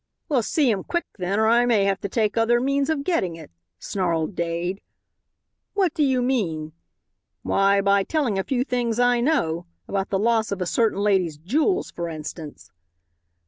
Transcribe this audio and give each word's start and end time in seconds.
"Well, 0.29 0.41
see 0.41 0.71
him 0.71 0.83
quick 0.83 1.05
then, 1.19 1.39
or 1.39 1.47
I 1.47 1.67
may 1.67 1.83
have 1.83 2.01
to 2.01 2.09
take 2.09 2.35
other 2.35 2.59
means 2.59 2.89
of 2.89 3.03
getting 3.03 3.35
it," 3.35 3.51
snarled 3.77 4.33
Dade. 4.33 4.81
"What 5.75 5.93
do 5.93 6.01
you 6.03 6.23
mean?" 6.23 6.73
"Why, 7.43 7.81
by 7.81 8.03
telling 8.03 8.39
a 8.39 8.43
few 8.43 8.63
things 8.63 8.97
I 8.99 9.21
know. 9.21 9.67
About 9.87 10.09
the 10.09 10.17
loss 10.17 10.51
of 10.51 10.59
a 10.59 10.65
certain 10.65 11.01
lady's 11.01 11.37
jewels, 11.37 11.91
for 11.91 12.09
instance." 12.09 12.71